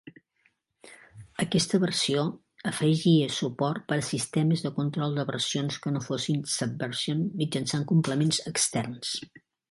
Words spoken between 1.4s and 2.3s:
Aquesta versió